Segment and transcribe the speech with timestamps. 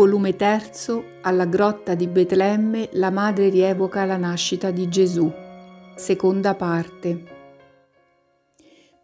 [0.00, 0.70] Volume 3,
[1.20, 5.30] alla grotta di Betlemme, la madre rievoca la nascita di Gesù.
[5.94, 7.24] Seconda parte.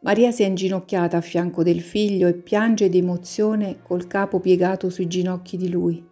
[0.01, 4.88] Maria si è inginocchiata a fianco del figlio e piange di emozione col capo piegato
[4.88, 6.03] sui ginocchi di lui.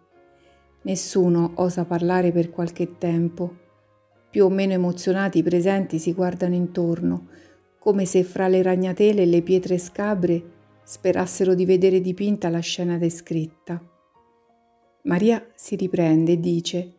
[0.83, 3.55] Nessuno osa parlare per qualche tempo.
[4.29, 7.29] Più o meno emozionati i presenti si guardano intorno,
[7.79, 10.43] come se fra le ragnatele e le pietre scabre
[10.83, 13.81] sperassero di vedere dipinta la scena descritta.
[15.05, 16.93] Maria si riprende e dice,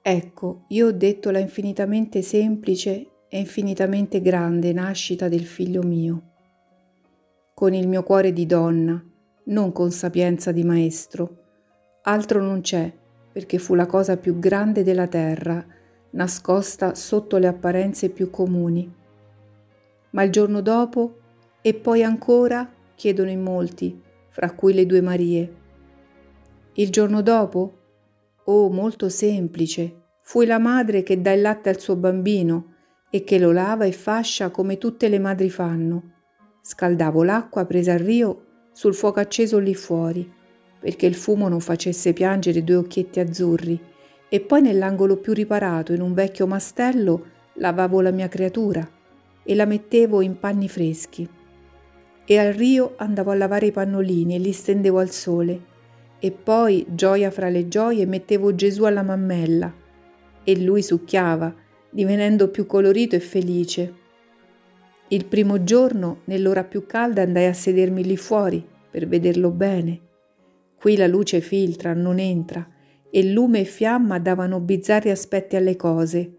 [0.00, 6.22] Ecco, io ho detto la infinitamente semplice e infinitamente grande nascita del figlio mio.
[7.52, 9.02] Con il mio cuore di donna,
[9.44, 11.36] non con sapienza di maestro,
[12.04, 12.90] altro non c'è,
[13.30, 15.62] perché fu la cosa più grande della terra,
[16.12, 18.90] nascosta sotto le apparenze più comuni.
[20.10, 21.18] Ma il giorno dopo,
[21.60, 25.66] e poi ancora, chiedono in molti, fra cui le due Marie.
[26.78, 27.72] Il giorno dopo?
[28.44, 29.94] Oh, molto semplice.
[30.22, 32.74] Fui la madre che dà il latte al suo bambino
[33.10, 36.12] e che lo lava e fascia come tutte le madri fanno.
[36.62, 40.36] Scaldavo l'acqua presa al rio sul fuoco acceso lì fuori
[40.78, 43.80] perché il fumo non facesse piangere due occhietti azzurri,
[44.28, 48.88] e poi nell'angolo più riparato, in un vecchio mastello, lavavo la mia creatura
[49.42, 51.28] e la mettevo in panni freschi.
[52.24, 55.67] E al rio andavo a lavare i pannolini e li stendevo al sole.
[56.20, 59.72] E poi, gioia fra le gioie, mettevo Gesù alla mammella
[60.42, 61.54] e lui succhiava,
[61.90, 63.94] divenendo più colorito e felice.
[65.08, 70.06] Il primo giorno, nell'ora più calda, andai a sedermi lì fuori per vederlo bene
[70.78, 72.64] Qui la luce filtra, non entra,
[73.10, 76.34] e lume e fiamma davano bizzarri aspetti alle cose.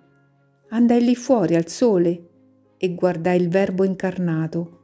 [0.69, 2.27] Andai lì fuori al sole
[2.77, 4.77] e guardai il Verbo incarnato.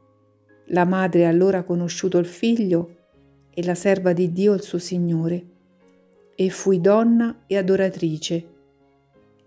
[0.70, 3.05] La madre allora conosciuto il figlio
[3.56, 5.46] e la serva di Dio il suo Signore.
[6.36, 8.46] E fui donna e adoratrice.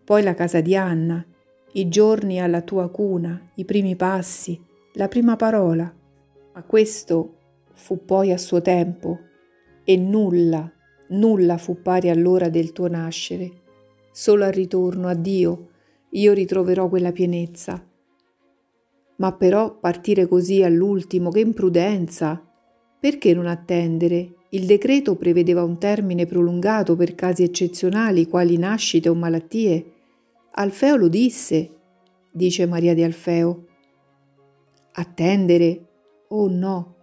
[0.03, 1.25] Poi la casa di Anna,
[1.73, 4.59] i giorni alla tua cuna, i primi passi,
[4.95, 5.95] la prima parola.
[6.55, 7.35] Ma questo
[7.75, 9.19] fu poi a suo tempo
[9.85, 10.73] e nulla,
[11.09, 13.51] nulla fu pari all'ora del tuo nascere.
[14.11, 15.69] Solo al ritorno a Dio
[16.11, 17.87] io ritroverò quella pienezza.
[19.17, 22.48] Ma però partire così all'ultimo, che imprudenza!
[23.01, 24.35] Perché non attendere?
[24.51, 29.93] Il decreto prevedeva un termine prolungato per casi eccezionali quali nascite o malattie.
[30.53, 31.71] Alfeo lo disse,
[32.31, 33.67] dice Maria di Alfeo.
[34.93, 35.87] Attendere?
[36.29, 36.97] Oh no,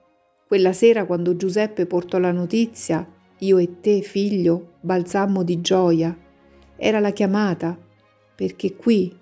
[0.47, 3.07] quella sera quando Giuseppe portò la notizia,
[3.39, 6.15] io e te, figlio, balzammo di gioia.
[6.75, 7.77] Era la chiamata,
[8.35, 9.17] perché qui,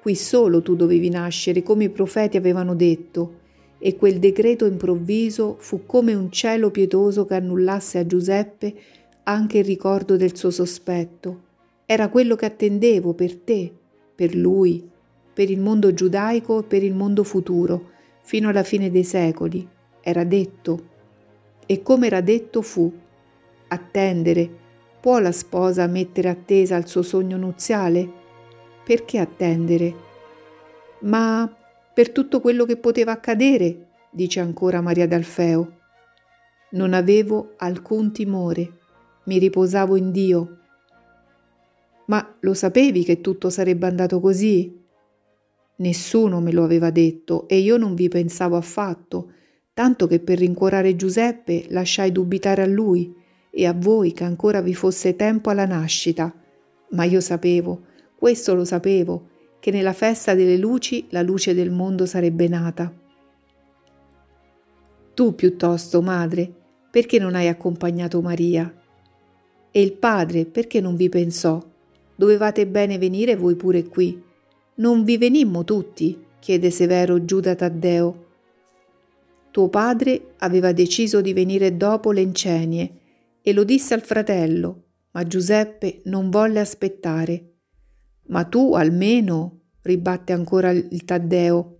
[0.00, 3.46] qui solo tu dovevi nascere, come i profeti avevano detto,
[3.78, 8.74] e quel decreto improvviso fu come un cielo pietoso che annullasse a Giuseppe
[9.24, 11.46] anche il ricordo del suo sospetto.
[11.86, 13.72] Era quello che attendevo per te,
[14.14, 14.86] per lui,
[15.32, 17.90] per il mondo giudaico e per il mondo futuro,
[18.22, 19.68] fino alla fine dei secoli
[20.08, 20.96] era detto.
[21.66, 22.90] E come era detto fu,
[23.68, 24.50] attendere,
[25.00, 28.10] può la sposa mettere attesa al suo sogno nuziale?
[28.84, 29.94] Perché attendere?
[31.00, 31.50] Ma
[31.98, 35.78] per tutto quello che poteva accadere, dice ancora Maria d'Alfeo.
[36.70, 38.72] Non avevo alcun timore,
[39.24, 40.58] mi riposavo in Dio.
[42.06, 44.80] Ma lo sapevi che tutto sarebbe andato così?
[45.78, 49.32] Nessuno me lo aveva detto e io non vi pensavo affatto,
[49.74, 53.12] tanto che per rincuorare Giuseppe lasciai dubitare a lui
[53.50, 56.32] e a voi che ancora vi fosse tempo alla nascita.
[56.90, 59.30] Ma io sapevo, questo lo sapevo,
[59.68, 62.90] che nella festa delle luci la luce del mondo sarebbe nata.
[65.12, 66.50] Tu piuttosto, madre,
[66.90, 68.74] perché non hai accompagnato Maria?
[69.70, 71.62] E il padre, perché non vi pensò?
[72.14, 74.22] Dovevate bene venire voi pure qui.
[74.76, 76.18] Non vi venimmo tutti?
[76.38, 78.26] chiede severo Giuda Taddeo
[79.50, 82.90] tuo padre aveva deciso di venire dopo le incenie
[83.42, 87.57] e lo disse al fratello, ma Giuseppe non volle aspettare.
[88.28, 91.76] Ma tu almeno, ribatte ancora il Taddeo.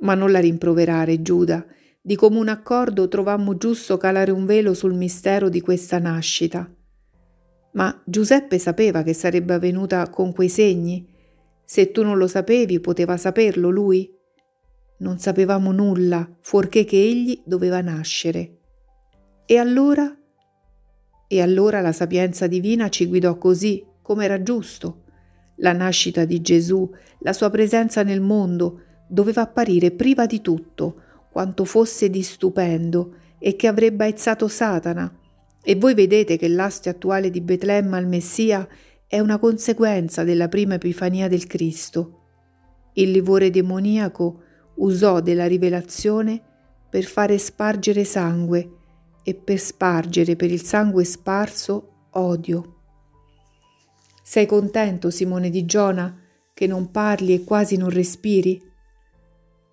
[0.00, 1.64] Ma non la rimproverare, Giuda.
[2.00, 6.72] Di comune accordo trovammo giusto calare un velo sul mistero di questa nascita.
[7.72, 11.06] Ma Giuseppe sapeva che sarebbe avvenuta con quei segni?
[11.64, 14.10] Se tu non lo sapevi, poteva saperlo lui?
[15.00, 18.58] Non sapevamo nulla, fuorché che egli doveva nascere.
[19.44, 20.16] E allora?
[21.28, 25.04] E allora la sapienza divina ci guidò così, come era giusto.
[25.58, 26.88] La nascita di Gesù,
[27.20, 33.56] la sua presenza nel mondo, doveva apparire priva di tutto, quanto fosse di stupendo e
[33.56, 35.12] che avrebbe aizzato Satana,
[35.62, 38.66] E voi vedete che l'astio attuale di Betlemme al Messia
[39.06, 42.20] è una conseguenza della prima epifania del Cristo.
[42.94, 44.42] Il livore demoniaco
[44.76, 46.40] usò della rivelazione
[46.88, 48.70] per fare spargere sangue
[49.22, 52.77] e per spargere per il sangue sparso odio.
[54.30, 56.14] Sei contento, Simone di Giona,
[56.52, 58.62] che non parli e quasi non respiri?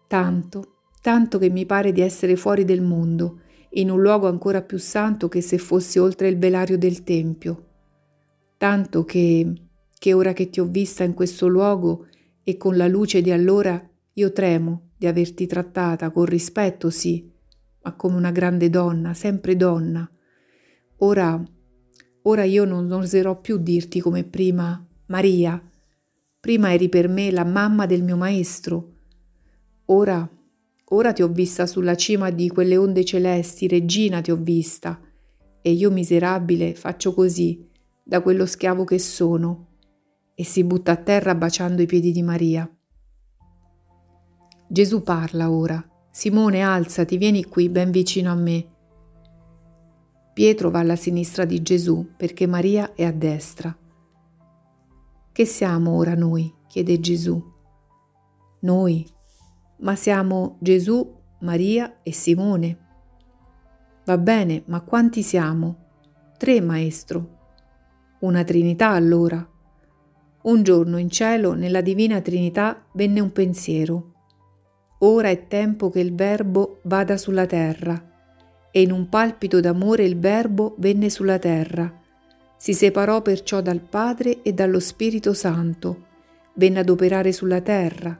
[0.08, 3.42] Tanto, tanto che mi pare di essere fuori del mondo,
[3.72, 7.66] in un luogo ancora più santo che se fossi oltre il velario del Tempio.
[8.56, 9.54] Tanto che,
[10.00, 12.08] che ora che ti ho vista in questo luogo
[12.42, 17.30] e con la luce di allora, io tremo di averti trattata con rispetto, sì,
[17.82, 20.10] ma come una grande donna, sempre donna.
[21.00, 21.44] Ora,
[22.28, 25.62] ora io non oserò più dirti come prima, Maria.
[26.40, 28.94] Prima eri per me la mamma del mio maestro.
[29.86, 30.28] Ora,
[30.90, 35.00] ora ti ho vista sulla cima di quelle onde celesti, regina ti ho vista.
[35.62, 37.68] E io miserabile faccio così,
[38.04, 39.68] da quello schiavo che sono.
[40.36, 42.70] E si butta a terra baciando i piedi di Maria.
[44.68, 45.84] Gesù parla ora.
[46.12, 48.75] Simone, alzati, vieni qui, ben vicino a me.
[50.36, 53.74] Pietro va alla sinistra di Gesù perché Maria è a destra.
[55.32, 56.54] Che siamo ora noi?
[56.68, 57.42] chiede Gesù.
[58.60, 59.08] Noi,
[59.78, 61.10] ma siamo Gesù,
[61.40, 62.80] Maria e Simone.
[64.04, 65.78] Va bene, ma quanti siamo?
[66.38, 67.38] Tre, maestro.
[68.20, 69.50] Una Trinità allora.
[70.42, 74.12] Un giorno in cielo, nella Divina Trinità, venne un pensiero.
[75.00, 78.15] Ora è tempo che il Verbo vada sulla terra.
[78.76, 81.90] E in un palpito d'amore il Verbo venne sulla terra.
[82.58, 86.08] Si separò perciò dal Padre e dallo Spirito Santo.
[86.56, 88.20] Venne ad operare sulla terra.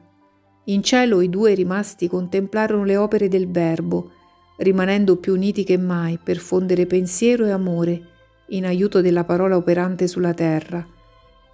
[0.64, 4.12] In cielo i due rimasti contemplarono le opere del Verbo,
[4.56, 8.02] rimanendo più uniti che mai per fondere pensiero e amore
[8.48, 10.86] in aiuto della parola operante sulla terra.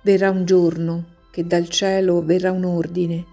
[0.03, 3.25] Verrà un giorno che dal cielo verrà un ordine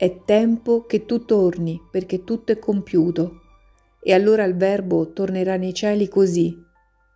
[0.00, 3.39] è tempo che tu torni perché tutto è compiuto.
[4.02, 6.56] E allora il Verbo tornerà nei cieli così.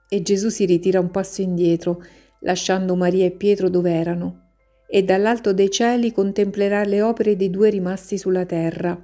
[0.09, 2.03] E Gesù si ritira un passo indietro,
[2.41, 4.43] lasciando Maria e Pietro dove erano.
[4.87, 9.03] E dall'alto dei cieli contemplerà le opere dei due rimasti sulla terra,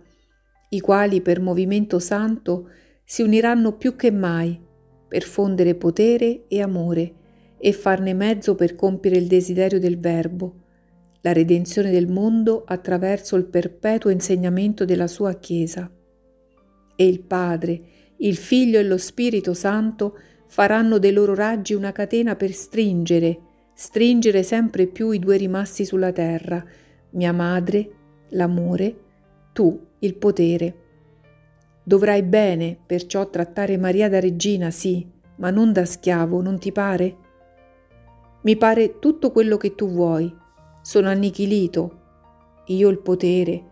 [0.68, 2.68] i quali per movimento santo
[3.04, 4.58] si uniranno più che mai
[5.08, 7.14] per fondere potere e amore
[7.58, 10.60] e farne mezzo per compiere il desiderio del Verbo
[11.22, 15.90] la redenzione del mondo attraverso il perpetuo insegnamento della sua Chiesa.
[17.00, 17.80] E il Padre,
[18.18, 20.18] il Figlio e lo Spirito Santo
[20.48, 23.38] faranno dei loro raggi una catena per stringere,
[23.72, 26.62] stringere sempre più i due rimasti sulla terra,
[27.12, 27.90] mia madre,
[28.32, 28.96] l'amore,
[29.54, 30.74] tu, il potere.
[31.82, 37.16] Dovrai bene perciò trattare Maria da regina, sì, ma non da schiavo, non ti pare?
[38.42, 40.30] Mi pare tutto quello che tu vuoi,
[40.82, 41.98] sono annichilito.
[42.66, 43.69] Io il potere.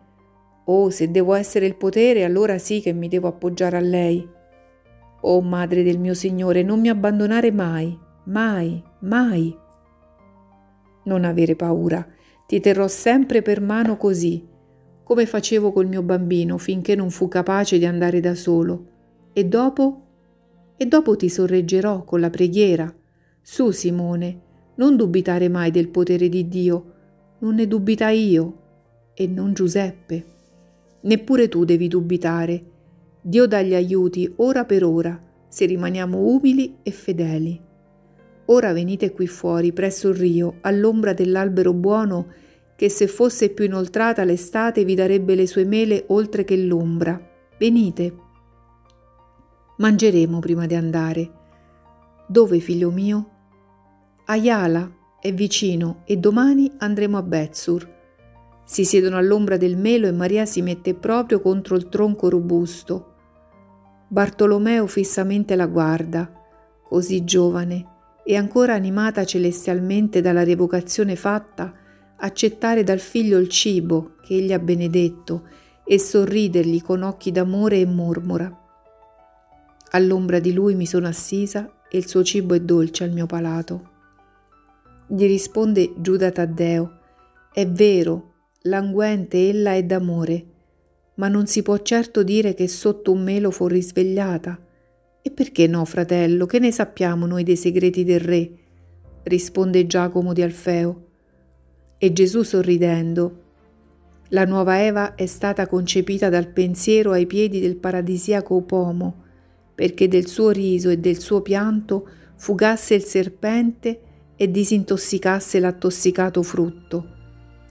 [0.70, 4.26] Oh, se devo essere il potere, allora sì che mi devo appoggiare a lei.
[5.22, 9.56] Oh, Madre del mio Signore, non mi abbandonare mai, mai, mai.
[11.04, 12.06] Non avere paura,
[12.46, 14.46] ti terrò sempre per mano così,
[15.04, 18.86] come facevo col mio bambino finché non fu capace di andare da solo.
[19.32, 20.02] E dopo?
[20.76, 22.94] E dopo ti sorreggerò con la preghiera.
[23.40, 24.40] Su, Simone,
[24.74, 26.92] non dubitare mai del potere di Dio,
[27.38, 28.58] non ne dubita io
[29.14, 30.36] e non Giuseppe.
[31.00, 32.64] Neppure tu devi dubitare.
[33.20, 37.60] Dio dà gli aiuti ora per ora, se rimaniamo umili e fedeli.
[38.46, 42.32] Ora venite qui fuori, presso il rio, all'ombra dell'albero buono,
[42.76, 47.20] che se fosse più inoltrata l'estate vi darebbe le sue mele oltre che l'ombra.
[47.58, 48.14] Venite.
[49.78, 51.30] Mangeremo prima di andare.
[52.26, 53.30] Dove, figlio mio?
[54.26, 54.90] Ayala,
[55.20, 57.96] è vicino e domani andremo a Betsur.
[58.70, 63.14] Si siedono all'ombra del melo e Maria si mette proprio contro il tronco robusto.
[64.08, 66.30] Bartolomeo fissamente la guarda,
[66.82, 67.86] così giovane
[68.22, 71.72] e ancora animata celestialmente dalla revocazione fatta,
[72.18, 75.48] accettare dal figlio il cibo che egli ha benedetto
[75.82, 78.54] e sorridergli con occhi d'amore e mormora.
[79.92, 83.90] All'ombra di lui mi sono assisa e il suo cibo è dolce al mio palato.
[85.06, 86.98] Gli risponde Giuda Taddeo,
[87.50, 88.34] è vero,
[88.68, 90.44] languente ella è d'amore,
[91.14, 94.58] ma non si può certo dire che sotto un melo fu risvegliata.
[95.20, 98.50] E perché no, fratello, che ne sappiamo noi dei segreti del re?
[99.24, 101.06] risponde Giacomo di Alfeo.
[101.98, 103.46] E Gesù sorridendo,
[104.28, 109.24] la nuova Eva è stata concepita dal pensiero ai piedi del paradisiaco uomo,
[109.74, 112.06] perché del suo riso e del suo pianto
[112.36, 114.00] fugasse il serpente
[114.36, 117.16] e disintossicasse l'attossicato frutto.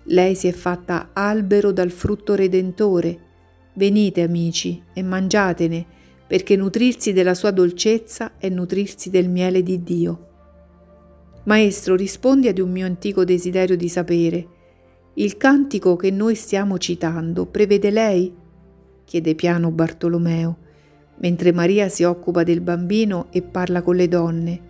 [0.07, 3.19] Lei si è fatta albero dal frutto redentore.
[3.73, 5.85] Venite amici e mangiatene,
[6.27, 10.25] perché nutrirsi della sua dolcezza è nutrirsi del miele di Dio.
[11.43, 14.47] Maestro, rispondi ad un mio antico desiderio di sapere.
[15.13, 18.33] Il cantico che noi stiamo citando prevede lei?
[19.05, 20.65] chiede piano Bartolomeo
[21.19, 24.61] mentre Maria si occupa del bambino e parla con le donne.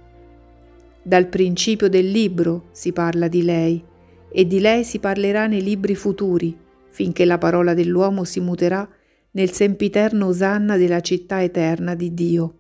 [1.02, 3.84] Dal principio del libro si parla di lei
[4.30, 6.56] e di lei si parlerà nei libri futuri,
[6.90, 8.88] finché la parola dell'uomo si muterà
[9.32, 12.60] nel sempiterno osanna della città eterna di Dio.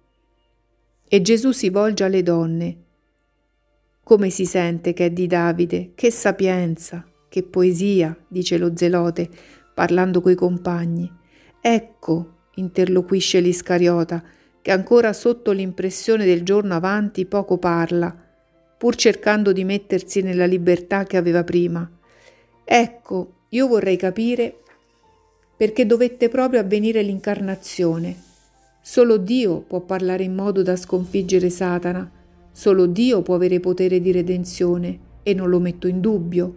[1.07, 2.77] E Gesù si volge alle donne.
[4.03, 5.91] Come si sente che è di Davide?
[5.95, 9.29] Che sapienza, che poesia, dice lo zelote,
[9.73, 11.11] parlando coi compagni.
[11.59, 14.23] Ecco, interloquisce l'Iscariota,
[14.61, 18.26] che ancora sotto l'impressione del giorno avanti poco parla,
[18.77, 21.89] pur cercando di mettersi nella libertà che aveva prima.
[22.63, 24.59] Ecco, io vorrei capire
[25.57, 28.15] perché dovette proprio avvenire l'incarnazione.
[28.81, 32.09] Solo Dio può parlare in modo da sconfiggere Satana,
[32.51, 36.55] solo Dio può avere potere di redenzione e non lo metto in dubbio.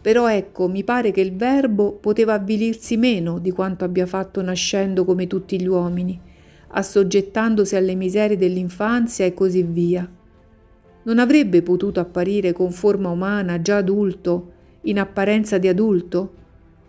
[0.00, 5.04] Però ecco, mi pare che il Verbo poteva avvilirsi meno di quanto abbia fatto nascendo
[5.04, 6.18] come tutti gli uomini,
[6.68, 10.08] assoggettandosi alle miserie dell'infanzia e così via.
[11.08, 16.34] Non avrebbe potuto apparire con forma umana, già adulto, in apparenza di adulto?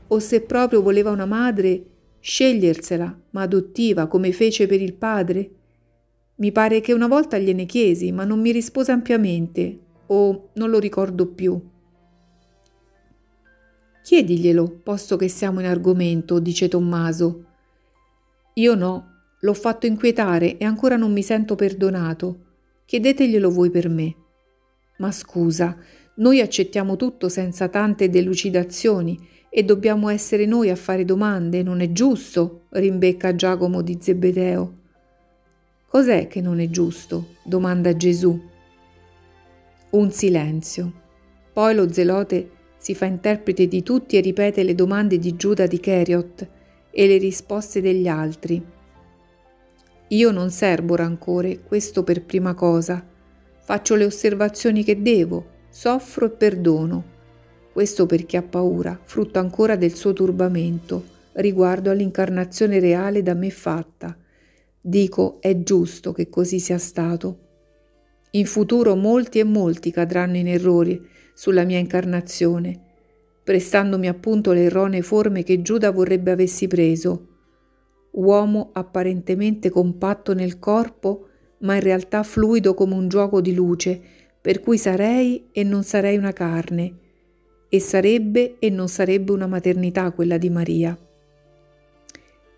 [0.08, 1.86] O se proprio voleva una madre,
[2.20, 5.52] scegliersela, ma adottiva, come fece per il padre?
[6.36, 10.80] Mi pare che una volta gliene chiesi, ma non mi rispose ampiamente, o non lo
[10.80, 11.58] ricordo più.
[14.04, 17.46] Chiediglielo, posto che siamo in argomento, dice Tommaso.
[18.56, 22.48] Io no, l'ho fatto inquietare e ancora non mi sento perdonato.
[22.90, 24.16] Chiedeteglielo voi per me.
[24.98, 25.78] Ma scusa,
[26.16, 31.92] noi accettiamo tutto senza tante delucidazioni e dobbiamo essere noi a fare domande, non è
[31.92, 32.62] giusto?
[32.70, 34.78] rimbecca Giacomo di Zebedeo.
[35.86, 37.36] Cos'è che non è giusto?
[37.44, 38.42] domanda Gesù.
[39.92, 40.94] Un silenzio.
[41.54, 45.80] Poi lo zelote si fa interprete di tutti e ripete le domande di Giuda di
[45.80, 46.50] Cheriot
[46.90, 48.78] e le risposte degli altri.
[50.12, 53.06] Io non serbo rancore, questo per prima cosa.
[53.62, 57.04] Faccio le osservazioni che devo, soffro e perdono.
[57.72, 64.18] Questo perché ha paura, frutto ancora del suo turbamento, riguardo all'incarnazione reale da me fatta.
[64.82, 67.38] Dico, è giusto che così sia stato.
[68.32, 71.00] In futuro molti e molti cadranno in errori,
[71.36, 72.80] sulla mia incarnazione,
[73.44, 77.28] prestandomi appunto le erronee forme che Giuda vorrebbe avessi preso.
[78.20, 81.28] Uomo apparentemente compatto nel corpo,
[81.60, 84.00] ma in realtà fluido come un gioco di luce,
[84.42, 86.94] per cui sarei e non sarei una carne,
[87.70, 90.98] e sarebbe e non sarebbe una maternità quella di Maria.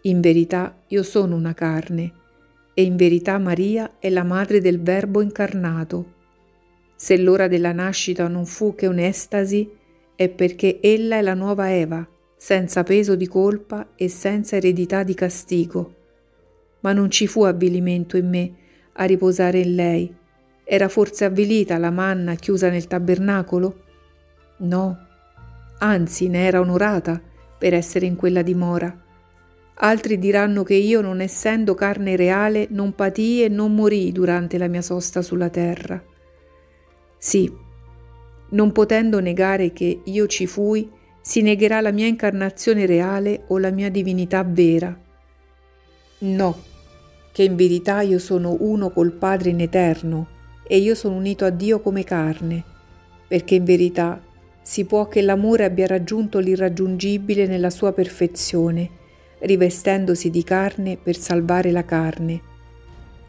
[0.04, 2.12] In verità io sono una carne,
[2.74, 6.14] e in verità Maria è la madre del Verbo incarnato.
[6.96, 9.70] Se l'ora della nascita non fu che un'estasi,
[10.16, 12.08] è perché ella è la nuova Eva,
[12.44, 15.94] senza peso di colpa e senza eredità di castigo.
[16.80, 18.54] Ma non ci fu avvilimento in me
[18.94, 20.12] a riposare in lei.
[20.64, 23.84] Era forse avvilita la manna chiusa nel tabernacolo?
[24.58, 24.98] No,
[25.78, 27.22] anzi ne era onorata
[27.60, 28.92] per essere in quella dimora.
[29.76, 34.68] Altri diranno che io, non essendo carne reale, non patii e non morii durante la
[34.68, 36.04] mia sosta sulla terra.
[37.20, 37.54] Sì,
[38.50, 43.70] non potendo negare che io ci fui, si negherà la mia incarnazione reale o la
[43.70, 44.98] mia divinità vera.
[46.20, 46.62] No,
[47.32, 50.28] che in verità io sono uno col Padre in eterno
[50.68, 52.64] e io sono unito a Dio come carne,
[53.28, 54.20] perché in verità
[54.64, 58.90] si può che l'amore abbia raggiunto l'irraggiungibile nella sua perfezione,
[59.40, 62.42] rivestendosi di carne per salvare la carne.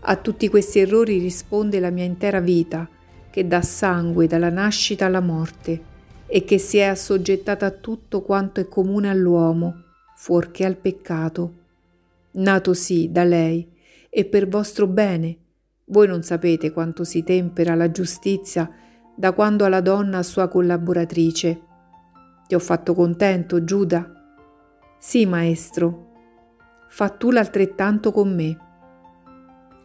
[0.00, 2.88] A tutti questi errori risponde la mia intera vita,
[3.30, 5.90] che dà sangue dalla nascita alla morte
[6.34, 9.82] e che si è assoggettata a tutto quanto è comune all'uomo,
[10.16, 11.52] fuorché al peccato.
[12.30, 13.70] Nato sì da lei
[14.08, 15.36] e per vostro bene.
[15.84, 18.70] Voi non sapete quanto si tempera la giustizia
[19.14, 21.60] da quando alla donna sua collaboratrice.
[22.46, 24.10] Ti ho fatto contento, Giuda?
[24.98, 26.12] Sì, maestro.
[26.88, 28.58] Fa tu l'altrettanto con me.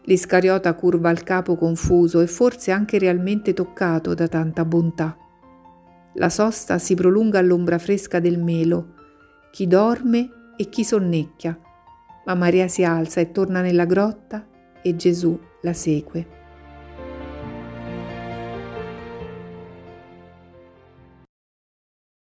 [0.04, 5.18] L'Iscariota curva il capo confuso e forse anche realmente toccato da tanta bontà.
[6.19, 8.95] La sosta si prolunga all'ombra fresca del melo,
[9.51, 11.59] chi dorme e chi sonnecchia,
[12.25, 14.47] ma Maria si alza e torna nella grotta
[14.81, 16.37] e Gesù la segue.